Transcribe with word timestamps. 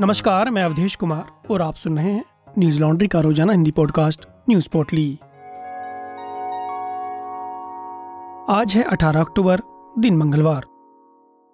नमस्कार, 0.00 0.50
मैं 0.50 0.62
अवधेश 0.62 0.96
कुमार 0.96 1.26
और 1.50 1.62
आप 1.62 1.74
सुन 1.74 1.98
रहे 1.98 2.12
हैं 2.12 2.24
न्यूज़ 2.58 2.80
लॉन्ड्री 2.80 3.08
का 3.08 3.20
रोज़ाना 3.20 3.52
हिंदी 3.52 3.70
पॉडकास्ट, 3.70 4.26
न्यूज़ 4.48 4.68
पोर्टली। 4.68 5.18
आज 8.50 8.72
है 8.74 8.82
18 8.82 9.20
अक्टूबर, 9.20 9.60
दिन 9.98 10.16
मंगलवार। 10.16 10.64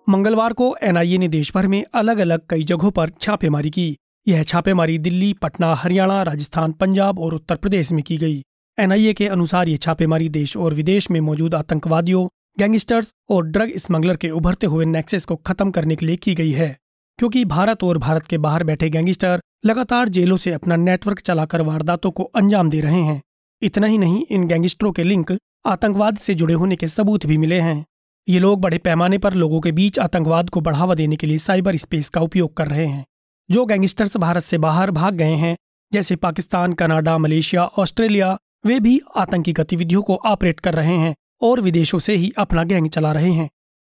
मंगलवार 0.09 0.53
को 0.53 0.77
एनआईए 0.82 1.18
ने 1.18 1.29
देश 1.29 1.53
भर 1.55 1.66
में 1.66 1.84
अलग 1.95 2.18
अलग 2.18 2.41
कई 2.50 2.64
जगहों 2.64 2.91
पर 2.91 3.09
छापेमारी 3.09 3.71
की। 3.71 3.96
यह 4.29 4.43
छापेमारी 4.43 4.98
दिल्ली, 4.98 5.32
पटना, 5.32 5.75
हरियाणा, 5.75 6.22
राजस्थान, 6.22 6.72
पंजाब 6.72 7.18
और 7.18 7.34
उत्तर 7.34 7.54
प्रदेश 7.54 7.93
में 7.93 8.02
की 8.02 8.16
गई। 8.16 8.43
एनआईए 8.79 9.12
के 9.12 9.29
अनुसार 9.29 9.68
ये 9.68 9.77
छापेमारी 9.77 10.29
देश 10.29 10.57
और 10.57 10.75
विदेश 10.75 11.11
में 11.11 11.20
मौजूद 11.20 11.54
आतंकवादियों, 11.54 12.29
गैंगस्टर्स 12.59 13.14
और 13.30 13.46
ड्रग 13.46 13.77
स्मगलर 13.77 14.16
के 14.16 14.30
उभरते 14.30 14.66
हुए 14.66 14.84
नेक्सेस 14.84 15.25
को 15.25 15.36
खत्म 15.36 15.70
करने 15.70 15.96
के 15.96 16.07
लिए 16.07 16.16
की 16.16 16.34
गई 16.34 16.50
है। 16.50 16.77
क्योंकि 17.21 17.45
भारत 17.45 17.83
और 17.84 17.98
भारत 17.98 18.23
के 18.23 18.38
बाहर 18.38 18.65
बैठे 18.65 18.91
गैंगस्टर 18.91 19.41
लगातार 19.66 20.09
जेलों 20.09 20.37
से 20.37 20.52
अपना 20.52 20.77
नेटवर्क 20.77 21.20
चलाकर 21.20 21.62
वारदातों 21.62 22.10
को 22.10 22.23
अंजाम 22.23 22.70
दे 22.70 22.80
रहे 22.80 23.01
हैं। 23.01 23.23
इतना 23.62 23.87
ही 23.87 23.98
नहीं, 23.98 24.27
इन 24.30 24.46
गैंगस्टरों 24.48 24.93
के 24.93 25.05
लिंक 25.05 25.38
आतंकवाद 25.66 26.19
से 26.19 26.34
जुड़े 26.34 26.55
होने 26.55 26.77
के 26.77 26.88
सबूत 26.88 27.27
भी 27.27 27.38
मिले 27.38 27.60
हैं। 27.60 27.87
ये 28.29 28.38
लोग 28.38 28.60
बड़े 28.60 28.79
पैमाने 28.79 29.19
पर 29.19 29.34
लोगों 29.34 29.60
के 29.60 29.73
बीच 29.73 29.98
आतंकवाद 29.98 30.51
को 30.51 30.60
बढ़ावा 30.60 30.95
देने 30.95 31.16
के 31.16 31.27
लिए 31.27 31.38
साइबर 31.38 31.77
स्पेस 31.77 32.09
का 32.09 32.20
उपयोग 32.20 32.56
कर 32.56 32.69
रहे 32.69 32.87
हैं। 32.87 33.06
जो 33.51 33.66
गैंगस्टर्स 33.66 34.16
भारत 34.16 34.43
से 34.43 34.59
बाहर 34.59 34.91
भाग 34.91 35.15
गए 35.15 35.37
हैं, 35.37 35.57
जैसे 35.93 36.16
पाकिस्तान, 36.16 36.73
कनाडा, 36.73 37.18
मलेशिया, 37.18 37.65
ऑस्ट्रेलिया, 37.65 38.38
वे 38.66 38.80
भी 38.80 39.01
आतंकी 39.16 39.52
गतिविधियों 39.52 40.02
को 40.02 40.16
ऑपरेट 40.16 40.60
कर 40.60 40.74
रहे 40.74 40.96
हैं 40.96 41.16
और 41.43 41.60
विदेशों 41.60 41.98
से 41.98 42.15
ही 42.15 42.32
अपना 42.38 42.65
गैंग 42.65 42.88
चला 42.88 43.12
रहे 43.12 43.32
हैं। 43.32 43.51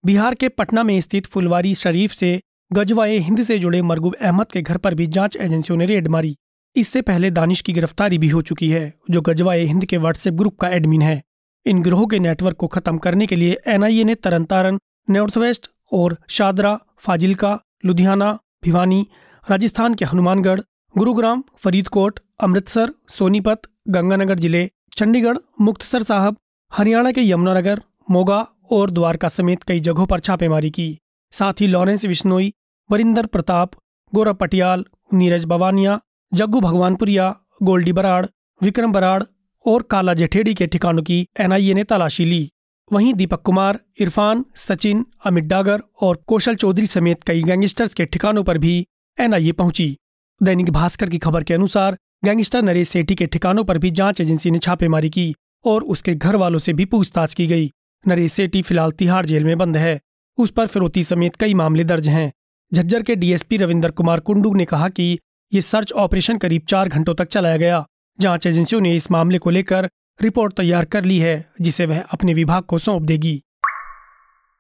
बिहार 0.06 0.36
के 0.36 0.50
पटना 0.50 0.84
में 0.84 1.02
स्थित 1.02 1.26
फुलवारी 1.26 1.76
शरीफ 1.76 2.12
से 2.12 2.42
गजवाए 2.72 3.18
हिंद 3.18 3.42
से 3.42 3.58
जुड़े 3.60 3.82
मरगूब 3.82 4.16
अहमद 4.16 4.52
के 4.52 4.62
घर 4.62 4.78
पर 4.78 4.94
भी 4.94 5.06
जाँच 5.08 5.36
एजेंसियों 5.36 5.78
ने 5.78 5.86
रेड 5.86 6.08
मारी। 6.08 6.36
इससे 6.76 7.02
पहले 7.02 7.30
दानिश 7.32 7.62
की 7.62 7.74
गिरफ्तारी 7.74 8.18
भी 8.18 8.30
हो 8.30 8.42
चुकी 8.42 8.70
है, 8.70 8.94
जो 9.10 9.22
गजवाए 9.22 9.64
हिंद 9.64 9.86
के 9.86 9.98
व्हाट्सएप 9.98 10.34
ग्रुप 10.34 10.58
का 10.60 10.70
एडमिन 10.70 11.02
है। 11.02 11.22
इन 11.66 11.82
गिरोह 11.82 12.06
के 12.06 12.20
नेटवर्क 12.20 12.58
को 12.58 12.68
खत्म 12.68 12.98
करने 12.98 13.28
के 13.28 13.36
लिए 13.36 13.58
एनआईए 13.68 14.04
ने 14.04 14.16
तरन 14.16 14.44
तारन 14.44 14.80
नॉर्थ 15.10 15.38
वेस्ट 15.38 15.70
और 15.92 16.18
शादरा, 16.30 16.80
फाजिलका, 16.98 17.60
लुधियाना, 17.86 18.32
भिवानी, 18.64 19.08
राजस्थान 19.50 19.94
के 19.94 20.06
हनुमानगढ़, 20.06 20.62
गुरुग्राम, 20.96 21.44
फरीदकोट, 21.58 22.20
अमृतसर, 22.40 22.94
सोनीपत, 23.08 23.62
गंगानगर 23.90 24.40
ज़िले, 24.40 24.70
चंडीगढ़, 24.98 25.38
मुक्तसर 25.62 26.04
साहब, 26.04 26.38
हरियाणा 26.72 27.12
के 27.12 27.30
यमुनानगर, 27.30 27.82
मोगा 28.12 28.46
और 28.72 28.90
द्वारका 28.90 29.28
समेत 29.28 29.64
कई 29.64 29.80
जगहों 29.80 30.06
पर 30.06 30.20
छापेमारी 30.20 30.70
की। 30.70 30.98
साथ 31.36 31.62
ही 31.62 31.68
लॉरेंस 31.68 32.06
बिश्नोई 32.06 32.54
वरिंदर 32.90 33.26
प्रताप 33.26 33.72
गौरव 34.14 34.34
पटियाल, 34.34 34.86
नीरज 35.14 35.46
बवानिया 35.46 36.00
जग्गू 36.32 36.60
भगवानपुरिया, 36.62 37.36
गोल्डी 37.64 37.94
बराड़, 37.94 38.26
विक्रम 38.62 38.92
बराड़ 38.92 39.24
और 39.66 39.82
काला 39.82 40.14
जेठेड़ी 40.14 40.54
के 40.54 40.68
ठिकानों 40.68 41.04
की 41.04 41.28
एनआईए 41.40 41.74
ने 41.74 41.84
तलाशी 41.84 42.26
ली। 42.26 42.50
वहीं 42.92 43.14
दीपक 43.14 43.42
कुमार, 43.42 43.80
इरफान, 44.00 44.46
सचिन, 44.56 45.06
अमित 45.26 45.44
डागर 45.44 45.82
और 46.02 46.24
कौशल 46.28 46.56
चौधरी 46.56 46.86
समेत 46.86 47.24
कई 47.24 47.44
गैंगस्टर्स 47.44 47.94
के 47.94 48.06
ठिकानों 48.06 48.44
पर 48.44 48.58
भी 48.58 48.76
एनआईए 49.18 49.52
पहुँची। 49.52 49.98
दैनिक 50.44 50.70
भास्कर 50.70 51.10
की 51.10 51.18
खबर 51.18 51.44
के 51.44 51.54
अनुसार, 51.54 51.98
गैंगस्टर 52.26 52.62
नरेश 52.62 52.90
सेठी 52.90 53.16
के 53.16 53.26
ठिकानों 53.28 53.64
पर 53.64 53.78
भी 53.78 53.92
जाँच 53.92 54.22
एजेंसी 54.22 54.52
ने 54.52 54.58
छापेमारी 54.58 55.10
की 55.10 55.34
और 55.66 55.84
उसके 55.84 56.16
घर 56.16 56.36
वालों 56.36 56.60
से 56.60 56.74
भी 56.74 56.86
पूछताछ 56.86 57.34
की 57.34 57.48
गई। 57.48 57.72
नरेश 58.08 58.34
सेठी 58.34 58.62
फ़िलहाल 58.62 58.92
तिहाड़ 58.92 59.26
जेल 59.26 59.44
में 59.44 59.58
बंद 59.58 59.78
है। 59.78 60.00
उस 60.38 60.52
पर 60.52 60.68
फिरौती 60.68 61.04
समेत 61.04 61.36
कई 61.36 61.54
मामले 61.54 61.84
दर्ज 61.84 62.08
हैं। 62.08 62.32
झज्जर 62.74 63.04
के 63.04 63.16
डीएसपी 63.16 63.58
रविंदर 63.58 63.92
कुमार 63.92 64.20
कुंडू 64.20 64.54
ने 64.54 64.66
कहा 64.66 64.90
कि 64.90 65.20
ये 65.54 65.62
सर्च 65.62 65.94
ऑपरेशन 65.94 66.38
करीब 66.38 66.62
चार 66.70 66.90
घंटों 66.90 67.16
तक 67.16 67.28
चलाया 67.28 67.58
गया। 67.58 67.86
जाँच 68.20 68.48
एजेंसियों 68.48 68.82
ने 68.82 68.96
इस 68.96 69.12
मामले 69.12 69.38
को 69.38 69.50
लेकर 69.50 69.90
रिपोर्ट 70.22 70.54
तैयार 70.54 70.86
कर 70.86 71.06
ली 71.06 71.20
है, 71.20 71.52
जिसे 71.62 71.86
वह 71.86 72.02
अपने 72.02 72.34
विभाग 72.34 72.64
को 72.64 72.78
सौंप 72.78 73.02
देगी। 73.02 73.42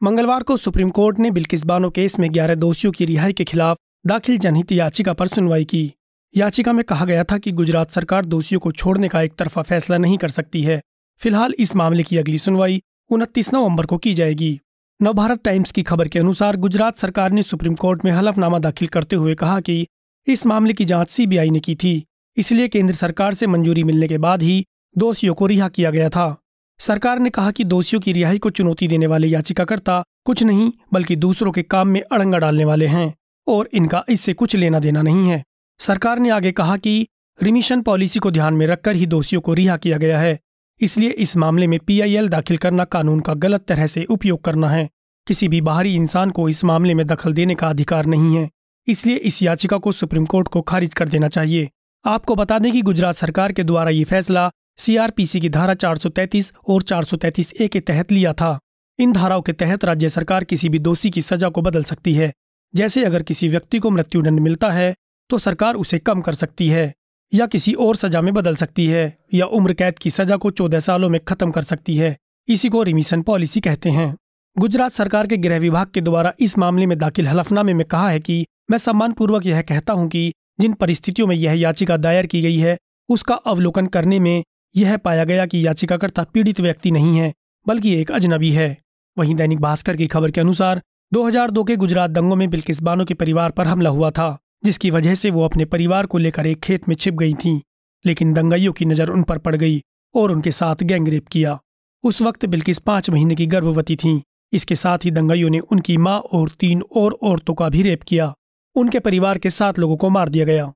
मंगलवार 0.03 0.43
को 0.43 0.57
सुप्रीम 0.57 0.89
कोर्ट 0.89 1.19
ने 1.19 1.31
बिल्किस 1.31 1.65
बानो 1.65 1.89
केस 1.89 2.19
में 2.19 2.33
ग्यारह 2.33 2.55
दोषियों 2.55 2.93
की 2.93 3.05
रिहाई 3.05 3.33
के 3.33 3.43
खिलाफ 3.43 3.77
दाखिल 4.07 4.37
जनहित 4.37 4.71
याचिका 4.71 5.13
पर 5.13 5.27
सुनवाई 5.27 5.65
की। 5.65 5.93
याचिका 6.37 6.73
में 6.73 6.83
कहा 6.83 7.05
गया 7.05 7.23
था 7.23 7.37
कि 7.37 7.51
गुजरात 7.51 7.91
सरकार 7.91 8.25
दोषियों 8.25 8.59
को 8.59 8.71
छोड़ने 8.71 9.07
का 9.07 9.21
एक 9.21 9.35
तरफा 9.35 9.61
फैसला 9.61 9.97
नहीं 9.97 10.17
कर 10.17 10.29
सकती 10.29 10.61
है। 10.61 10.81
फ़िलहाल 11.17 11.53
इस 11.59 11.75
मामले 11.75 12.03
की 12.03 12.17
अगली 12.17 12.37
सुनवाई 12.37 12.81
उनतीस 13.09 13.53
नवंबर 13.53 13.85
को 13.85 13.97
की 13.97 14.13
जाएगी। 14.13 14.59
नवभारत 15.01 15.39
टाइम्स 15.43 15.71
की 15.71 15.81
खबर 15.83 16.07
के 16.07 16.19
अनुसार 16.19 16.55
गुजरात 16.55 16.97
सरकार 16.97 17.31
ने 17.31 17.41
सुप्रीम 17.41 17.73
कोर्ट 17.75 18.05
में 18.05 18.11
हलफनामा 18.11 18.59
दाखिल 18.59 18.87
करते 18.87 19.15
हुए 19.15 19.33
कहा 19.35 19.59
कि 19.59 19.87
इस 20.27 20.45
मामले 20.45 20.73
की 20.73 20.85
जाँच 20.85 21.09
सीबीआई 21.09 21.49
ने 21.49 21.59
की 21.59 21.75
थी, 21.75 22.03
इसलिए 22.37 22.67
केंद्र 22.67 22.93
सरकार 22.93 23.33
से 23.33 23.47
मंजूरी 23.47 23.83
मिलने 23.83 24.07
के 24.07 24.17
बाद 24.17 24.41
ही 24.41 24.65
दोषियों 24.95 25.33
को 25.33 25.45
रिहा 25.45 25.67
किया 25.69 25.91
गया 25.91 26.09
था। 26.09 26.35
सरकार 26.79 27.19
ने 27.19 27.29
कहा 27.29 27.51
कि 27.51 27.63
दोषियों 27.63 28.01
की 28.01 28.13
रिहाई 28.13 28.37
को 28.37 28.49
चुनौती 28.49 28.87
देने 28.87 29.07
वाले 29.07 29.27
याचिकाकर्ता 29.27 30.03
कुछ 30.25 30.43
नहीं, 30.43 30.71
बल्कि 30.93 31.15
दूसरों 31.15 31.51
के 31.51 31.63
काम 31.63 31.87
में 31.87 32.01
अड़ंगा 32.01 32.37
डालने 32.37 32.65
वाले 32.65 32.87
हैं, 32.87 33.13
और 33.47 33.69
इनका 33.73 34.03
इससे 34.09 34.33
कुछ 34.33 34.55
लेना 34.55 34.79
देना 34.79 35.01
नहीं 35.01 35.29
है। 35.29 35.43
सरकार 35.79 36.19
ने 36.19 36.29
आगे 36.29 36.51
कहा 36.51 36.77
कि 36.77 37.07
रिमिशन 37.41 37.81
पॉलिसी 37.81 38.19
को 38.19 38.31
ध्यान 38.31 38.53
में 38.53 38.67
रखकर 38.67 38.95
ही 38.95 39.05
दोषियों 39.05 39.41
को 39.41 39.53
रिहा 39.53 39.77
किया 39.77 39.97
गया 39.97 40.19
है। 40.19 40.39
इसलिए 40.81 41.09
इस 41.09 41.35
मामले 41.37 41.67
में 41.67 41.79
पीआईएल 41.79 42.29
दाखिल 42.29 42.57
करना 42.57 42.83
कानून 42.83 43.19
का 43.19 43.33
गलत 43.33 43.65
तरह 43.67 43.87
से 43.87 44.03
उपयोग 44.03 44.41
करना 44.41 44.69
है। 44.69 44.89
किसी 45.27 45.47
भी 45.47 45.61
बाहरी 45.61 45.93
इंसान 45.95 46.29
को 46.29 46.49
इस 46.49 46.63
मामले 46.63 46.93
में 46.93 47.05
दखल 47.07 47.33
देने 47.33 47.55
का 47.55 47.69
अधिकार 47.69 48.05
नहीं 48.05 48.35
है। 48.35 48.49
इसलिए 48.87 49.15
इस 49.15 49.41
याचिका 49.43 49.77
को 49.77 49.91
सुप्रीम 49.91 50.25
कोर्ट 50.25 50.47
को 50.47 50.61
खारिज 50.61 50.93
कर 50.93 51.09
देना 51.09 51.27
चाहिए। 51.27 51.69
आपको 52.05 52.35
बता 52.35 52.59
दें 52.59 52.71
कि 52.71 52.81
गुजरात 52.81 53.15
सरकार 53.15 53.51
के 53.51 53.63
द्वारा 53.63 53.89
ये 53.89 54.03
फैसला 54.03 54.49
सीआरपीसी 54.77 55.39
की 55.41 55.49
धारा 55.49 55.73
433 55.73 56.51
और 56.69 56.81
433 56.81 57.53
ए 57.61 57.67
के 57.67 57.79
तहत 57.79 58.11
लिया 58.11 58.33
था। 58.33 58.59
इन 58.99 59.13
धाराओं 59.13 59.41
के 59.41 59.53
तहत 59.53 59.85
राज्य 59.85 60.09
सरकार 60.09 60.43
किसी 60.43 60.69
भी 60.69 60.79
दोषी 60.79 61.09
की 61.09 61.21
सजा 61.21 61.49
को 61.49 61.61
बदल 61.61 61.83
सकती 61.83 62.13
है। 62.13 62.31
जैसे 62.73 63.03
अगर 63.05 63.23
किसी 63.23 63.47
व्यक्ति 63.47 63.79
को 63.79 63.89
मृत्युदंड 63.89 64.39
मिलता 64.39 64.69
है 64.71 64.93
तो 65.29 65.37
सरकार 65.37 65.75
उसे 65.75 65.99
कम 65.99 66.21
कर 66.21 66.33
सकती 66.33 66.67
है। 66.69 66.93
या 67.33 67.45
किसी 67.45 67.73
और 67.73 67.95
सजा 67.95 68.21
में 68.21 68.33
बदल 68.33 68.55
सकती 68.55 68.85
है, 68.87 69.17
या 69.33 69.45
उम्र 69.45 69.73
कैद 69.73 69.99
की 69.99 70.09
सजा 70.09 70.35
को 70.35 70.51
चौदह 70.51 70.79
सालों 70.79 71.09
में 71.09 71.21
खत्म 71.23 71.51
कर 71.51 71.61
सकती 71.61 71.95
है। 71.97 72.17
इसी 72.47 72.69
को 72.69 72.83
रिमिशन 72.83 73.21
पॉलिसी 73.21 73.59
कहते 73.59 73.89
हैं। 73.89 74.15
गुजरात 74.57 74.91
सरकार 74.91 75.27
के 75.27 75.37
गृह 75.37 75.59
विभाग 75.59 75.87
के 75.87 76.01
द्वारा 76.01 76.33
इस 76.39 76.57
मामले 76.57 76.85
में 76.85 76.97
दाखिल 76.97 77.27
हलफनामे 77.27 77.73
में 77.73 77.87
कहा 77.87 78.09
है 78.09 78.19
कि 78.19 78.45
मैं 78.71 78.77
सम्मानपूर्वक 78.77 79.45
यह 79.45 79.61
कहता 79.61 79.93
हूँ 79.93 80.07
कि 80.09 80.33
जिन 80.59 80.73
परिस्थितियों 80.73 81.27
में 81.27 81.35
यह 81.35 81.53
याचिका 81.53 81.97
दायर 81.97 82.25
की 82.25 82.41
गई 82.41 82.57
है, 82.57 82.77
उसका 83.09 83.35
अवलोकन 83.35 83.85
करने 83.85 84.19
में 84.19 84.43
यह 84.75 84.97
पाया 84.97 85.23
गया 85.23 85.45
कि 85.45 85.67
याचिकाकर्ता 85.67 86.23
पीड़ित 86.23 86.61
व्यक्ति 86.61 86.91
नहीं 86.91 87.17
है, 87.17 87.33
बल्कि 87.67 87.95
एक 87.95 88.11
अजनबी 88.11 88.51
है। 88.51 88.77
वहीं 89.17 89.35
दैनिक 89.35 89.59
भास्कर 89.59 89.97
की 89.97 90.07
खबर 90.07 90.31
के 90.31 90.41
अनुसार 90.41 90.81
2002 91.13 91.63
के 91.63 91.75
गुजरात 91.75 92.09
दंगों 92.09 92.35
में 92.35 92.49
बिल्किस 92.49 92.81
बानो 92.81 93.05
के 93.05 93.13
परिवार 93.13 93.51
पर 93.51 93.67
हमला 93.67 93.89
हुआ 93.89 94.11
था। 94.11 94.37
जिसकी 94.65 94.91
वजह 94.91 95.13
से 95.13 95.29
वो 95.29 95.43
अपने 95.45 95.65
परिवार 95.65 96.05
को 96.05 96.17
लेकर 96.17 96.47
एक 96.47 96.59
खेत 96.59 96.87
में 96.89 96.95
छिप 96.95 97.13
गई 97.13 97.33
थीं, 97.33 97.59
लेकिन 98.05 98.33
दंगाइयों 98.33 98.73
की 98.73 98.85
नज़र 98.85 99.09
उन 99.09 99.23
पर 99.23 99.37
पड़ 99.37 99.55
गई 99.55 99.81
और 100.15 100.31
उनके 100.31 100.51
साथ 100.51 100.83
गैंगरेप 100.83 101.27
किया। 101.27 101.59
उस 102.03 102.21
वक्त 102.21 102.45
बिल्किस 102.45 102.79
पाँच 102.79 103.09
महीने 103.09 103.35
की 103.35 103.45
गर्भवती 103.45 103.95
थीं। 103.95 104.21
इसके 104.53 104.75
साथ 104.75 105.05
ही 105.05 105.11
दंगाइयों 105.11 105.49
ने 105.49 105.59
उनकी 105.59 105.97
माँ 105.97 106.19
और 106.19 106.49
तीन 106.49 106.81
और 106.95 107.17
औरतों 107.23 107.53
का 107.53 107.69
भी 107.69 107.81
रेप 107.81 108.03
किया। 108.03 108.33
उनके 108.75 108.99
परिवार 108.99 109.37
के 109.37 109.49
सात 109.49 109.79
लोगों 109.79 109.97
को 109.97 110.09
मार 110.09 110.29
दिया 110.29 110.45
गया। 110.45 110.71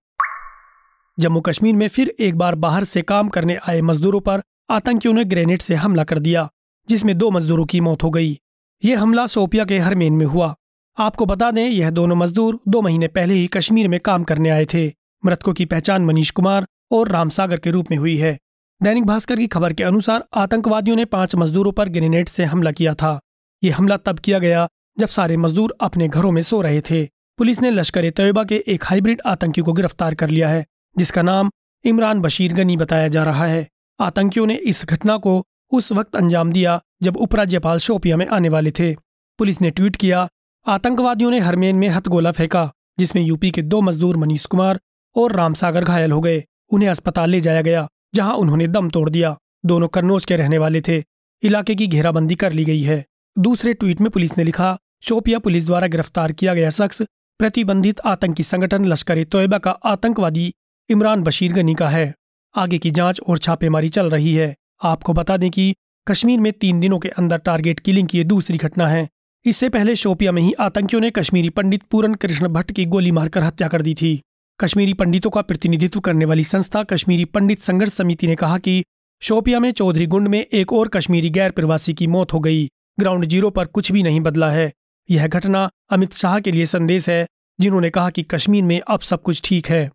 जम्मू 1.17 1.41
कश्मीर 1.41 1.75
में 1.75 1.87
फिर 1.87 2.15
एक 2.19 2.35
बार 2.35 2.55
बाहर 2.55 2.83
से 2.83 3.01
काम 3.01 3.29
करने 3.29 3.55
आए 3.55 3.81
मजदूरों 3.81 4.19
पर 4.19 4.41
आतंकियों 4.69 5.13
ने 5.13 5.25
ग्रेनेड 5.25 5.61
से 5.61 5.75
हमला 5.75 6.03
कर 6.03 6.19
दिया, 6.19 6.49
जिसमें 6.89 7.17
दो 7.17 7.31
मजदूरों 7.31 7.65
की 7.65 7.79
मौत 7.81 8.03
हो 8.03 8.09
गई। 8.09 8.39
ये 8.85 8.95
हमला 8.95 9.27
सोपिया 9.27 9.65
के 9.65 9.79
हरमेन 9.79 10.13
में 10.13 10.25
हुआ। 10.25 10.55
आपको 10.99 11.25
बता 11.25 11.51
दें, 11.51 11.69
यह 11.69 11.89
दोनों 11.89 12.15
मजदूर 12.15 12.59
दो 12.67 12.81
महीने 12.81 13.07
पहले 13.07 13.33
ही 13.33 13.47
कश्मीर 13.47 13.87
में 13.87 13.99
काम 13.99 14.23
करने 14.23 14.49
आए 14.49 14.65
थे। 14.65 14.87
मृतकों 15.25 15.53
की 15.53 15.65
पहचान 15.65 16.05
मनीष 16.05 16.31
कुमार 16.31 16.65
और 16.91 17.09
रामसागर 17.09 17.59
के 17.59 17.71
रूप 17.71 17.91
में 17.91 17.97
हुई 17.97 18.17
है। 18.17 18.37
दैनिक 18.81 19.05
भास्कर 19.05 19.35
की 19.35 19.47
खबर 19.47 19.73
के 19.73 19.83
अनुसार 19.83 20.23
आतंकवादियों 20.33 20.95
ने 20.95 21.05
पाँच 21.05 21.35
मजदूरों 21.35 21.71
पर 21.71 21.89
ग्रेनेड 21.89 22.29
से 22.29 22.45
हमला 22.45 22.71
किया 22.71 22.93
था। 22.93 23.19
ये 23.63 23.71
हमला 23.71 23.97
तब 23.97 24.19
किया 24.19 24.39
गया 24.39 24.67
जब 24.99 25.07
सारे 25.07 25.37
मजदूर 25.37 25.75
अपने 25.81 26.07
घरों 26.07 26.31
में 26.31 26.41
सो 26.41 26.61
रहे 26.61 26.81
थे। 26.81 27.03
पुलिस 27.37 27.61
ने 27.61 27.71
लश्कर 27.71 28.09
तैयबा 28.09 28.43
के 28.43 28.63
एक 28.67 28.83
हाइब्रिड 28.85 29.21
आतंकी 29.25 29.61
को 29.61 29.73
गिरफ़्तार 29.73 30.15
कर 30.15 30.29
लिया 30.29 30.49
है, 30.49 30.65
जिसका 30.95 31.21
नाम 31.21 31.51
इमरान 31.85 32.21
बशीर 32.21 32.53
गनी 32.53 32.77
बताया 32.77 33.07
जा 33.07 33.23
रहा 33.23 33.45
है। 33.45 33.67
आतंकियों 33.99 34.45
ने 34.45 34.55
इस 34.55 34.85
घटना 34.85 35.17
को 35.17 35.43
उस 35.71 35.91
वक्त 35.91 36.15
अंजाम 36.15 36.51
दिया 36.51 36.81
जब 37.03 37.17
उपराज्यपाल 37.17 37.77
शोपिया 37.77 38.17
में 38.17 38.27
आने 38.27 38.49
वाले 38.49 38.71
थे। 38.71 38.93
पुलिस 39.39 39.61
ने 39.61 39.69
ट्वीट 39.69 39.95
किया 39.95 40.27
आतंकवादियों 40.69 41.31
ने 41.31 41.39
हरमेन 41.39 41.75
में 41.75 41.89
हथगोला 41.89 42.31
फेंका, 42.31 42.71
जिसमें 42.99 43.21
यूपी 43.23 43.51
के 43.51 43.61
दो 43.61 43.81
मजदूर 43.81 44.17
मनीष 44.17 44.45
कुमार 44.45 44.79
और 45.15 45.31
रामसागर 45.31 45.83
घायल 45.83 46.11
हो 46.11 46.21
गए। 46.21 46.43
उन्हें 46.69 46.89
अस्पताल 46.89 47.29
ले 47.29 47.39
जाया 47.41 47.61
गया, 47.61 47.87
जहाँ 48.15 48.33
उन्होंने 48.33 48.67
दम 48.67 48.89
तोड़ 48.89 49.09
दिया। 49.09 49.37
दोनों 49.65 49.87
कन्नौज 49.87 50.25
के 50.25 50.35
रहने 50.35 50.57
वाले 50.57 50.81
थे। 50.81 51.03
इलाके 51.43 51.75
की 51.75 51.87
घेराबंदी 51.87 52.35
कर 52.35 52.53
ली 52.53 52.65
गई 52.65 52.81
है। 52.81 53.05
दूसरे 53.37 53.73
ट्वीट 53.73 54.01
में 54.01 54.11
पुलिस 54.11 54.37
ने 54.37 54.43
लिखा, 54.43 54.77
शोपिया 55.01 55.39
पुलिस 55.39 55.65
द्वारा 55.65 55.87
गिरफ़्तार 55.87 56.31
किया 56.31 56.53
गया 56.53 56.69
शख्स 56.69 57.01
प्रतिबंधित 57.39 57.99
आतंकी 57.99 58.43
संगठन 58.43 58.85
लश्कर 58.85 59.17
ए 59.17 59.25
तोयबा 59.25 59.57
का 59.57 59.71
आतंकवादी 59.71 60.53
इमरान 60.89 61.23
बशीर 61.23 61.53
गनी 61.53 61.75
का 61.75 61.87
है। 61.87 62.13
आगे 62.55 62.77
की 62.77 62.91
जाँच 62.91 63.21
और 63.21 63.37
छापेमारी 63.37 63.89
चल 63.89 64.09
रही 64.09 64.33
है। 64.33 64.55
आपको 64.83 65.13
बता 65.13 65.37
दें 65.37 65.51
कि 65.51 65.73
कश्मीर 66.07 66.39
में 66.39 66.53
तीन 66.53 66.79
दिनों 66.79 66.99
के 66.99 67.09
अंदर 67.09 67.37
टारगेट 67.37 67.79
किलिंग 67.79 68.07
की 68.07 68.23
दूसरी 68.23 68.57
घटना 68.57 68.87
है। 68.87 69.09
इससे 69.45 69.69
पहले 69.69 69.95
शोपिया 69.95 70.31
में 70.31 70.41
ही 70.41 70.53
आतंकियों 70.53 71.01
ने 71.01 71.09
कश्मीरी 71.11 71.49
पंडित 71.49 71.83
पूरन 71.83 72.13
कृष्ण 72.13 72.47
भट्ट 72.47 72.71
की 72.71 72.85
गोली 72.85 73.11
मारकर 73.11 73.43
हत्या 73.43 73.67
कर 73.67 73.81
दी 73.81 73.93
थी। 73.93 74.21
कश्मीरी 74.59 74.93
पंडितों 74.93 75.29
का 75.29 75.41
प्रतिनिधित्व 75.41 75.99
करने 75.99 76.25
वाली 76.25 76.43
संस्था 76.43 76.83
कश्मीरी 76.83 77.25
पंडित 77.25 77.61
संघर्ष 77.61 77.91
समिति 77.91 78.27
ने 78.27 78.35
कहा 78.35 78.57
कि 78.57 78.83
शोपिया 79.21 79.59
में 79.59 79.71
चौधरी 79.71 80.05
गुंड 80.05 80.27
में 80.27 80.39
एक 80.39 80.73
और 80.73 80.87
कश्मीरी 80.87 81.29
गैर 81.29 81.51
प्रवासी 81.51 81.93
की 81.93 82.07
मौत 82.07 82.33
हो 82.33 82.39
गई। 82.39 82.67
ग्राउंड 82.99 83.25
ज़ीरो 83.25 83.49
पर 83.49 83.65
कुछ 83.65 83.91
भी 83.91 84.03
नहीं 84.03 84.21
बदला 84.21 84.51
है। 84.51 84.71
यह 85.09 85.27
घटना 85.27 85.69
अमित 85.91 86.13
शाह 86.13 86.39
के 86.39 86.51
लिए 86.51 86.65
संदेश 86.65 87.09
है, 87.09 87.25
जिन्होंने 87.59 87.89
कहा 87.89 88.09
कि 88.09 88.23
कश्मीर 88.23 88.63
में 88.63 88.79
अब 88.87 88.99
सब 88.99 89.21
कुछ 89.21 89.41
ठीक 89.45 89.67
है। 89.67 89.89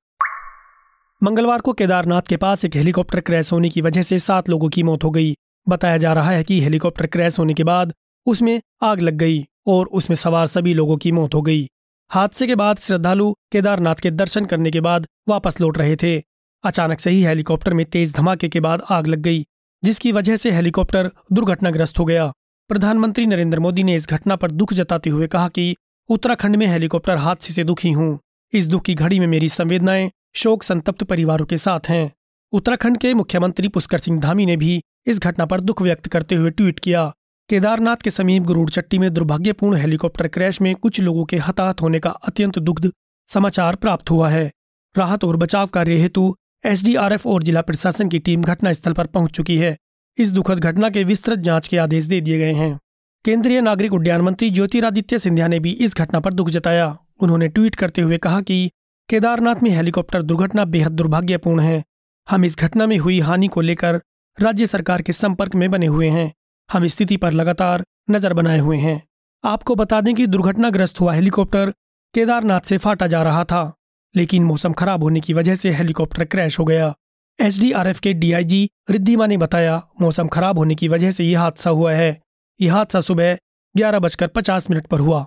मंगलवार 1.22 1.60
को 1.60 1.72
केदारनाथ 1.72 2.22
के 2.22 2.36
पास 2.36 2.64
एक 2.64 2.76
हेलीकॉप्टर 2.76 3.20
क्रैश 3.20 3.52
होने 3.52 3.68
की 3.68 3.80
वजह 3.80 4.02
से 4.02 4.18
सात 4.18 4.48
लोगों 4.48 4.68
की 4.68 4.82
मौत 4.82 5.04
हो 5.04 5.10
गई। 5.10 5.34
बताया 5.68 5.96
जा 5.96 6.12
रहा 6.12 6.30
है 6.30 6.44
कि 6.44 6.60
हेलीकॉप्टर 6.60 7.06
क्रैश 7.06 7.38
होने 7.38 7.54
के 7.54 7.64
बाद 7.64 7.92
उसमें 8.26 8.60
आग 8.82 9.00
लग 9.00 9.14
गई 9.14 9.46
और 9.66 9.86
उसमें 9.86 10.14
सवार 10.16 10.46
सभी 10.46 10.74
लोगों 10.74 10.96
की 10.96 11.12
मौत 11.12 11.34
हो 11.34 11.42
गई। 11.42 11.68
हादसे 12.10 12.46
के 12.46 12.54
बाद 12.54 12.76
श्रद्धालु 12.76 13.32
केदारनाथ 13.52 13.94
के 13.94 14.10
दर्शन 14.10 14.44
करने 14.44 14.70
के 14.70 14.80
बाद 14.80 15.06
वापस 15.28 15.60
लौट 15.60 15.78
रहे 15.78 15.96
थे। 15.96 16.22
अचानक 16.64 17.00
से 17.00 17.10
ही 17.10 17.22
हेलीकॉप्टर 17.22 17.74
में 17.74 17.86
तेज 17.86 18.12
धमाके 18.12 18.48
के 18.48 18.60
बाद 18.60 18.82
आग 18.90 19.06
लग 19.06 19.18
गई, 19.18 19.46
जिसकी 19.84 20.12
वजह 20.12 20.36
से 20.36 20.50
हेलीकॉप्टर 20.50 21.10
दुर्घटनाग्रस्त 21.32 21.98
हो 21.98 22.04
गया। 22.04 22.32
प्रधानमंत्री 22.68 23.26
नरेंद्र 23.26 23.60
मोदी 23.60 23.82
ने 23.82 23.94
इस 23.94 24.08
घटना 24.08 24.36
पर 24.36 24.50
दुख 24.50 24.72
जताते 24.72 25.10
हुए 25.10 25.26
कहा 25.26 25.48
कि 25.48 25.76
उत्तराखंड 26.08 26.56
में 26.56 26.66
हेलीकॉप्टर 26.66 27.16
हादसे 27.16 27.52
से 27.52 27.64
दुखी 27.64 27.90
हूँ। 27.90 28.18
इस 28.52 28.66
दुख 28.66 28.82
की 28.82 28.94
घड़ी 28.94 29.18
में 29.20 29.26
मेरी 29.26 29.48
संवेदनाएँ 29.48 30.10
शोक 30.34 30.62
संतप्त 30.62 31.04
परिवारों 31.04 31.46
के 31.46 31.56
साथ 31.56 31.80
हैं। 31.88 32.12
उत्तराखंड 32.52 32.98
के 32.98 33.14
मुख्यमंत्री 33.14 33.68
पुष्कर 33.68 33.98
सिंह 33.98 34.20
धामी 34.20 34.46
ने 34.46 34.56
भी 34.56 34.82
इस 35.06 35.20
घटना 35.20 35.46
पर 35.46 35.60
दुख 35.60 35.82
व्यक्त 35.82 36.08
करते 36.08 36.34
हुए 36.34 36.50
ट्वीट 36.50 36.80
किया। 36.80 37.12
केदारनाथ 37.50 37.96
के 37.96 38.10
समीप 38.10 38.42
गरुड़ 38.42 38.70
चट्टी 38.70 38.98
में 38.98 39.12
दुर्भाग्यपूर्ण 39.14 39.76
हेलीकॉप्टर 39.76 40.28
क्रैश 40.28 40.60
में 40.60 40.74
कुछ 40.74 41.00
लोगों 41.00 41.24
के 41.24 41.36
हताहत 41.36 41.82
होने 41.82 41.98
का 41.98 42.10
अत्यंत 42.10 42.58
दुग्ध 42.58 42.90
समाचार 43.28 43.76
प्राप्त 43.76 44.10
हुआ 44.10 44.28
है। 44.28 44.50
राहत 44.94 45.24
और 45.24 45.36
बचाव 45.36 45.66
कार्य 45.66 45.96
हेतु 45.96 46.36
एसडीआरएफ 46.64 47.26
और 47.26 47.42
जिला 47.42 47.60
प्रशासन 47.60 48.08
की 48.08 48.18
टीम 48.18 48.42
घटनास्थल 48.42 48.92
पर 48.92 49.06
पहुँच 49.06 49.30
चुकी 49.30 49.56
है। 49.56 49.76
इस 50.18 50.30
दुखद 50.32 50.58
घटना 50.58 50.88
के 50.90 51.04
विस्तृत 51.04 51.38
जाँच 51.38 51.68
के 51.68 51.76
आदेश 51.76 52.04
दे 52.04 52.20
दिए 52.20 52.38
गए 52.38 52.52
हैं। 52.52 52.78
केंद्रीय 53.24 53.60
नागरिक 53.60 53.92
उड्डयन 53.92 54.20
मंत्री 54.20 54.50
ज्योतिरादित्य 54.50 55.18
सिंधिया 55.18 55.48
ने 55.48 55.58
भी 55.60 55.70
इस 55.70 55.96
घटना 55.96 56.20
पर 56.20 56.32
दुख 56.32 56.50
जताया। 56.50 56.98
उन्होंने 57.20 57.48
ट्वीट 57.48 57.74
करते 57.74 58.02
हुए 58.02 58.18
कहा 58.18 58.40
कि 58.40 58.70
केदारनाथ 59.08 59.62
में 59.62 59.70
हेलीकॉप्टर 59.70 60.22
दुर्घटना 60.22 60.64
बेहद 60.64 60.92
दुर्भाग्यपूर्ण 60.92 61.60
है। 61.60 61.82
हम 62.30 62.44
इस 62.44 62.58
घटना 62.58 62.86
में 62.86 62.96
हुई 62.98 63.20
हानि 63.20 63.48
को 63.48 63.60
लेकर 63.60 64.00
राज्य 64.38 64.66
सरकार 64.66 65.02
के 65.02 65.12
संपर्क 65.12 65.54
में 65.54 65.70
बने 65.70 65.86
हुए 65.86 66.08
हैं। 66.08 66.32
हम 66.70 66.86
स्थिति 66.86 67.16
पर 67.16 67.32
लगातार 67.32 67.84
नज़र 68.10 68.32
बनाए 68.32 68.58
हुए 68.58 68.76
हैं। 68.76 69.02
आपको 69.44 69.74
बता 69.74 70.00
दें 70.00 70.14
कि 70.14 70.26
दुर्घटनाग्रस्त 70.26 71.00
हुआ 71.00 71.12
हेलीकॉप्टर 71.14 71.72
केदारनाथ 72.14 72.60
से 72.60 72.78
फाटा 72.78 73.06
जा 73.06 73.22
रहा 73.22 73.44
था, 73.44 73.72
लेकिन 74.14 74.44
मौसम 74.44 74.72
खराब 74.72 75.02
होने 75.02 75.20
की 75.20 75.32
वजह 75.32 75.54
से 75.54 75.70
हेलीकॉप्टर 75.70 76.24
क्रैश 76.24 76.58
हो 76.58 76.64
गया। 76.64 76.94
एसडीआरएफ 77.38 78.00
के 78.00 78.12
डीआईजी 78.12 78.68
रिद्धिमा 78.90 79.26
ने 79.26 79.36
बताया, 79.36 79.82
मौसम 80.00 80.28
खराब 80.28 80.58
होने 80.58 80.74
की 80.74 80.88
वजह 80.88 81.10
से 81.10 81.24
यह 81.24 81.40
हादसा 81.40 81.70
हुआ 81.70 81.92
है। 81.92 82.20
यह 82.60 82.74
हादसा 82.74 83.00
सुबह 83.00 83.36
ग्यारह 83.74 83.98
बजकर 83.98 84.26
पचास 84.26 84.70
मिनट 84.70 84.86
पर 84.86 85.00
हुआ। 85.00 85.26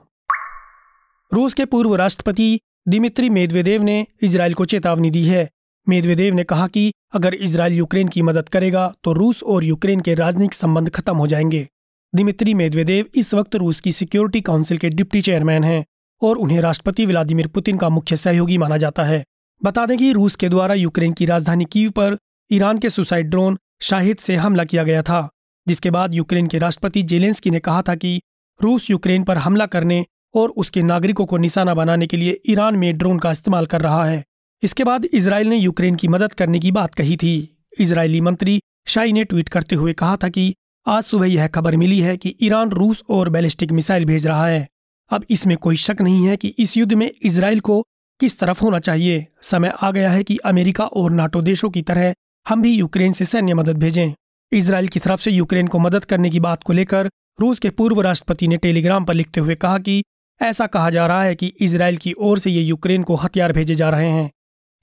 रूस 1.32 1.54
के 1.54 1.66
पूर्व 1.66 1.96
राष्ट्रपति 1.96 2.60
दिमित्री 2.88 3.30
मेदवेदेव 3.30 3.84
ने 3.84 4.06
इजरायल 4.24 4.54
को 4.54 4.66
चेतावनी 4.66 5.12
दी 5.12 5.26
है 5.26 5.50
मेदवेदेव 5.90 6.34
ने 6.34 6.44
कहा 6.44 6.68
कि 6.68 6.92
अगर 7.14 7.34
इसराइल 7.34 7.74
यूक्रेन 7.74 8.08
की 8.08 8.22
मदद 8.22 8.50
करेगा 8.50 8.94
तो 9.04 9.14
रूस 9.14 9.44
और 9.44 9.64
यूक्रेन 9.64 10.00
के 10.00 10.16
राजनीतिक 10.16 10.54
संबंध 10.54 10.90
खत्म 10.90 11.16
हो 11.18 11.28
जाएँगे। 11.28 11.68
दिमित्री 12.14 12.54
मेदवेदेव 12.54 13.06
इस 13.16 13.34
वक्त 13.34 13.56
रूस 13.56 13.80
की 13.80 13.92
सिक्योरिटी 13.92 14.42
काउंसिल 14.42 14.78
के 14.78 14.90
डिप्टी 14.90 15.22
चेयरमैन 15.22 15.64
हैं 15.64 15.84
और 16.22 16.38
उन्हें 16.38 16.62
राष्ट्रपति 16.62 17.06
व्लादिमीर 17.06 17.48
पुतिन 17.48 17.78
का 17.78 17.90
मुख्य 17.90 18.16
सहयोगी 18.16 18.58
माना 18.58 18.78
जाता 18.78 19.04
है। 19.04 19.24
बता 19.62 19.86
दें 19.86 19.98
कि 19.98 20.12
रूस 20.12 20.36
के 20.36 20.50
द्वारा 20.50 20.76
यूक्रेन 20.76 21.14
की 21.14 21.26
राजधानी 21.26 21.66
कीव 21.66 21.90
पर 21.92 22.18
ईरान 22.52 22.78
के 22.78 22.90
सुसाइड 22.90 23.30
ड्रोन 23.30 23.58
शाहिद 23.82 24.18
से 24.18 24.36
हमला 24.36 24.64
किया 24.64 24.84
गया 24.84 25.02
था, 25.02 25.30
जिसके 25.68 25.92
बाद 25.92 26.14
यूक्रेन 26.14 26.48
के 26.48 26.60
राष्ट्रपति 26.60 27.04
जेलेंस्की 27.04 27.50
ने 27.50 27.60
कहा 27.60 27.82
था 27.82 27.96
कि 27.96 28.20
रूस 28.60 28.90
यूक्रेन 28.90 29.24
पर 29.24 29.38
हमला 29.38 29.66
करने 29.66 30.06
और 30.36 30.50
उसके 30.50 30.84
नागरिकों 30.84 31.26
को 31.26 31.38
निशाना 31.38 31.74
बनाने 31.74 32.08
के 32.08 32.18
लिए 32.18 32.40
ईरान 32.50 32.76
में 32.76 32.98
ड्रोन 32.98 33.20
का 33.20 33.32
इस्तेमाल 33.32 33.66
कर 33.66 33.82
रहा 33.82 34.06
है। 34.06 34.24
इसके 34.64 34.84
बाद 34.84 35.06
इसराइल 35.06 35.48
ने 35.48 35.58
यूक्रेन 35.58 35.96
की 35.96 36.08
मदद 36.08 36.34
करने 36.34 36.60
की 36.60 36.72
बात 36.72 36.96
कही 36.96 37.18
थी। 37.18 37.58
इसराइली 37.80 38.22
मंत्री 38.22 38.60
शाही 38.88 39.14
ने 39.14 39.24
ट्वीट 39.24 39.50
करते 39.50 39.76
हुए 39.76 39.94
कहा 39.94 40.16
था 40.16 40.30
कि 40.30 40.54
आज 40.86 41.04
सुबह 41.04 41.28
यह 41.28 41.48
खबर 41.48 41.76
मिली 41.76 42.00
है 42.00 42.16
कि 42.18 42.36
ईरान, 42.42 42.70
रूस 42.70 43.04
और 43.10 43.30
बैलिस्टिक 43.30 43.72
मिसाइल 43.72 44.06
भेज 44.06 44.28
रहा 44.28 44.48
है। 44.48 44.68
अब 45.12 45.26
इसमें 45.30 45.58
कोई 45.58 45.76
शक 45.76 46.02
नहीं 46.02 46.28
है 46.28 46.38
कि 46.38 46.48
इस 46.48 46.76
युद्ध 46.78 46.94
में 46.94 47.12
इसराइल 47.24 47.60
को 47.60 47.82
किस 48.20 48.40
तरफ़ 48.40 48.62
होना 48.62 48.80
चाहिए। 48.80 49.26
समय 49.42 49.74
आ 49.82 49.92
गया 49.92 50.12
है 50.12 50.24
कि 50.24 50.38
अमेरिका 50.38 50.86
और 50.86 51.12
नाटो 51.12 51.42
देशों 51.42 51.70
की 51.70 51.82
तरह 51.82 52.14
हम 52.46 52.62
भी 52.62 52.74
यूक्रेन 52.74 53.14
से 53.14 53.26
सैन्य 53.26 53.54
मदद 53.54 53.78
भेजें। 53.78 54.14
इसराइल 54.52 54.88
की 54.88 55.00
तरफ़ 55.00 55.22
से 55.22 55.32
यूक्रेन 55.32 55.68
को 55.68 55.80
मदद 55.80 56.06
करने 56.06 56.30
की 56.30 56.40
बात 56.40 56.64
को 56.64 56.74
लेकर 56.74 57.10
रूस 57.40 57.60
के 57.60 57.70
पूर्व 57.70 58.02
राष्ट्रपति 58.02 58.48
ने 58.48 58.58
टेलीग्राम 58.58 59.06
पर 59.06 59.14
लिखते 59.14 59.40
हुए 59.40 59.56
कहा 59.56 59.78
कि 59.78 60.04
ऐसा 60.42 60.68
कहा 60.68 60.90
जा 60.90 61.06
रहा 61.08 61.24
है 61.24 61.36
कि 61.36 61.54
इसराइल 61.60 61.98
की 61.98 62.14
ओर 62.14 62.40
से 62.40 62.52
ये 62.52 62.62
यूक्रेन 62.62 63.04
को 63.04 63.16
हथियार 63.16 63.54
भेजे 63.54 63.76
जा 63.76 63.90
रहे 63.90 64.10
हैं। 64.10 64.30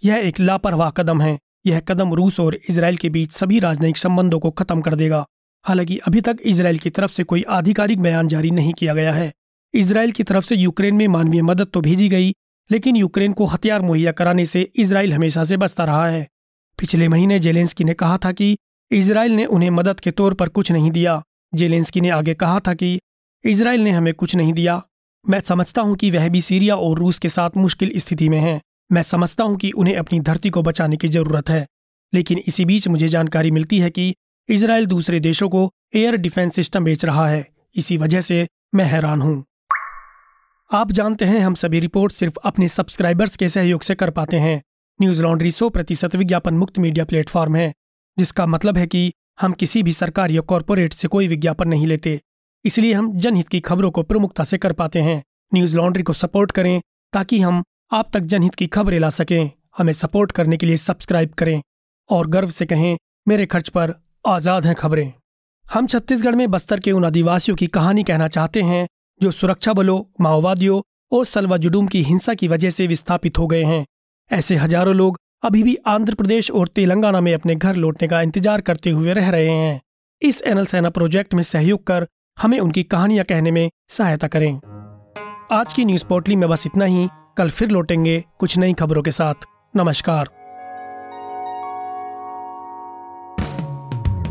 यह 0.02 0.16
एक 0.16 0.40
लापरवाह 0.40 0.90
कदम 0.90 1.20
है। 1.22 1.38
यह 1.66 1.80
कदम 1.80 2.14
रूस 2.14 2.40
और 2.40 2.54
इसराइल 2.54 2.96
के 2.96 3.08
बीच 3.08 3.32
सभी 3.32 3.58
राजनयिक 3.58 3.96
संबंधों 3.96 4.38
को 4.38 4.50
खत्म 4.50 4.80
कर 4.80 4.94
देगा। 4.94 5.24
हालाँकि 5.64 5.96
अभी 5.98 6.20
तक 6.20 6.38
इसराइल 6.44 6.78
की 6.78 6.90
तरफ़ 6.90 7.12
से 7.12 7.24
कोई 7.24 7.42
आधिकारिक 7.42 8.00
बयान 8.00 8.28
जारी 8.28 8.50
नहीं 8.50 8.72
किया 8.72 8.94
गया 8.94 9.12
है। 9.12 9.32
इसराइल 9.74 10.12
की 10.12 10.22
तरफ़ 10.22 10.44
से 10.44 10.56
यूक्रेन 10.56 10.94
में 10.94 11.08
मानवीय 11.08 11.42
मदद 11.42 11.66
तो 11.66 11.80
भेजी 11.80 12.08
गई, 12.08 12.34
लेकिन 12.70 12.96
यूक्रेन 12.96 13.32
को 13.32 13.44
हथियार 13.44 13.82
मुहैया 13.82 14.12
कराने 14.12 14.44
से 14.46 14.70
इसराइल 14.76 15.14
हमेशा 15.14 15.44
से 15.44 15.56
बचता 15.56 15.84
रहा 15.84 16.06
है। 16.08 16.26
पिछले 16.78 17.08
महीने 17.08 17.38
जेलेंस्की 17.38 17.84
ने 17.84 17.94
कहा 17.94 18.18
था 18.18 18.32
कि 18.32 18.56
इसराइल 18.90 19.32
ने 19.32 19.44
उन्हें 19.44 19.70
मदद 19.70 20.00
के 20.00 20.10
तौर 20.10 20.34
पर 20.34 20.48
कुछ 20.48 20.72
नहीं 20.72 20.90
दिया। 20.90 21.22
जेलेंस्की 21.54 22.00
ने 22.00 22.08
आगे 22.08 22.34
कहा 22.34 22.60
था 22.60 22.74
कि 22.74 22.98
इसराइल 23.44 23.80
ने 23.80 23.90
हमें 23.90 24.14
कुछ 24.14 24.36
नहीं 24.36 24.52
दिया। 24.52 24.82
मैं 25.24 25.40
समझता 25.40 25.82
हूँ 25.82 25.96
कि 25.96 26.10
वह 26.10 26.28
भी 26.28 26.40
सीरिया 26.40 26.76
और 26.76 26.98
रूस 26.98 27.18
के 27.18 27.28
साथ 27.28 27.50
मुश्किल 27.56 27.92
स्थिति 27.96 28.28
में 28.28 28.38
है। 28.38 28.60
मैं 28.90 29.02
समझता 29.02 29.44
हूँ 29.44 29.56
कि 29.56 29.70
उन्हें 29.70 29.96
अपनी 29.96 30.20
धरती 30.20 30.50
को 30.50 30.62
बचाने 30.62 30.96
की 30.96 31.08
ज़रूरत 31.08 31.50
है, 31.50 31.66
लेकिन 32.12 32.38
इसी 32.38 32.64
बीच 32.64 32.88
मुझे 32.88 33.08
जानकारी 33.08 33.50
मिलती 33.50 33.78
है 33.78 33.90
कि 33.90 34.14
इसराइल 34.48 34.86
दूसरे 34.86 35.20
देशों 35.20 35.48
को 35.48 35.70
एयर 35.94 36.16
डिफेंस 36.16 36.54
सिस्टम 36.54 36.84
बेच 36.84 37.04
रहा 37.04 37.28
है। 37.28 37.46
इसी 37.76 37.96
वजह 37.96 38.20
से 38.20 38.46
मैं 38.74 38.84
हैरान 38.84 39.22
हूँ। 39.22 39.44
आप 40.70 40.92
जानते 40.92 41.24
हैं, 41.24 41.40
हम 41.40 41.54
सभी 41.54 41.80
रिपोर्ट 41.80 42.12
सिर्फ़ 42.12 42.38
अपने 42.44 42.68
सब्सक्राइबर्स 42.68 43.36
के 43.36 43.48
सहयोग 43.48 43.82
से 43.82 43.94
कर 43.94 44.10
पाते 44.10 44.36
हैं। 44.36 44.62
न्यूज़ 45.00 45.22
लॉन्ड्री 45.22 45.50
सौ 45.50 45.68
प्रतिशत 45.68 46.16
विज्ञापन 46.16 46.54
मुक्त 46.54 46.78
मीडिया 46.78 47.04
प्लेटफॉर्म 47.04 47.56
है, 47.56 47.72
जिसका 48.16 48.46
मतलब 48.46 48.78
है 48.78 48.86
कि 48.86 49.12
हम 49.40 49.52
किसी 49.52 49.82
भी 49.82 49.92
सरकार 49.92 50.30
या 50.30 50.40
कॉरपोरेट 50.42 50.92
से 50.92 51.08
कोई 51.08 51.28
विज्ञापन 51.28 51.68
नहीं 51.68 51.86
लेते। 51.86 52.20
इसलिए 52.64 52.92
हम 52.92 53.12
जनहित 53.18 53.48
की 53.48 53.60
खबरों 53.60 53.90
को 53.90 54.02
प्रमुखता 54.02 54.44
से 54.44 54.58
कर 54.58 54.72
पाते 54.72 55.00
हैं। 55.02 55.22
न्यूज़ 55.52 55.76
लॉन्ड्री 55.76 56.02
को 56.02 56.12
सपोर्ट 56.12 56.52
करें 56.52 56.80
ताकि 57.12 57.40
हम 57.40 57.62
आप 57.90 58.08
तक 58.12 58.20
जनहित 58.22 58.54
की 58.54 58.66
खबरें 58.66 58.98
ला 58.98 59.08
सकें। 59.10 59.50
हमें 59.78 59.92
सपोर्ट 59.92 60.32
करने 60.32 60.56
के 60.56 60.66
लिए 60.66 60.76
सब्सक्राइब 60.76 61.32
करें 61.32 61.60
और 62.10 62.26
गर्व 62.26 62.48
से 62.50 62.66
कहें, 62.66 62.96
मेरे 63.28 63.46
खर्च 63.46 63.68
पर 63.68 63.94
आज़ाद 64.26 64.66
हैं 64.66 64.74
खबरें। 64.74 65.12
हम 65.66 65.86
छत्तीसगढ़ 65.86 66.34
में 66.34 66.50
बस्तर 66.50 66.80
के 66.80 66.92
उन 66.92 67.04
आदिवासियों 67.04 67.56
की 67.56 67.66
कहानी 67.66 68.02
कहना 68.02 68.26
चाहते 68.28 68.62
हैं, 68.62 68.86
जो 69.20 69.30
सुरक्षा 69.30 69.72
बलों, 69.72 70.02
माओवादियों 70.20 70.80
और 71.12 71.24
सलवा 71.24 71.56
जुडूम 71.56 71.86
की 71.86 72.02
हिंसा 72.02 72.34
की 72.34 72.48
वजह 72.48 72.70
से 72.70 72.86
विस्थापित 72.86 73.38
हो 73.38 73.46
गए 73.46 73.62
हैं। 73.64 73.84
ऐसे 74.30 74.56
हज़ारों 74.56 74.94
लोग 74.94 75.18
अभी 75.44 75.62
भी 75.62 75.76
आंध्र 75.86 76.14
प्रदेश 76.14 76.50
और 76.50 76.68
तेलंगाना 76.68 77.20
में 77.20 77.32
अपने 77.34 77.54
घर 77.54 77.76
लौटने 77.76 78.08
का 78.08 78.20
इंतज़ार 78.22 78.60
करते 78.60 78.90
हुए 78.90 79.12
रह 79.12 79.30
रहे 79.30 79.48
हैं। 79.48 79.80
इस 80.22 80.42
एनल 80.42 80.66
सेना 80.66 80.90
प्रोजेक्ट 80.90 81.34
में 81.34 81.42
सहयोग 81.44 81.84
कर 81.86 82.06
हमें 82.38 82.58
उनकी 82.60 82.82
कहानियाँ 82.84 83.24
कहने 83.24 83.50
में 83.50 83.68
सहायता 83.88 84.28
करें। 84.28 84.54
आज 85.52 85.72
की 85.72 85.84
न्यूज़ 85.84 86.04
पोर्टली 86.04 86.36
में 86.36 86.48
बस 86.48 86.66
इतना 86.66 86.84
ही। 86.84 87.08
कल 87.36 87.50
फिर 87.50 87.70
लौटेंगे 87.70 88.24
कुछ 88.38 88.58
नई 88.58 88.72
खबरों 88.72 89.02
के 89.02 89.10
साथ। 89.10 89.34
नमस्कार। 89.76 90.28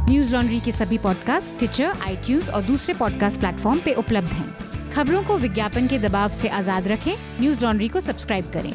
न्यूज़ 0.10 0.32
लॉन्ड्री 0.34 0.60
के 0.60 0.72
सभी 0.72 0.98
पॉडकास्ट 0.98 1.58
ट्विटर 1.58 1.86
आई 1.86 2.40
और 2.54 2.62
दूसरे 2.62 2.94
पॉडकास्ट 2.94 3.40
प्लेटफॉर्म 3.40 3.80
पे 3.80 3.94
उपलब्ध 3.94 4.28
हैं। 4.28 4.92
खबरों 4.92 5.24
को 5.24 5.38
विज्ञापन 5.38 5.88
के 5.88 6.00
दबाव 6.00 6.30
से 6.30 6.48
आज़ाद 6.48 6.88
रखें। 6.88 7.16
न्यूज़ 7.40 7.64
लॉन्ड्री 7.66 7.90
को 7.90 8.00
सब्सक्राइब 8.00 8.52
करें। 8.54 8.74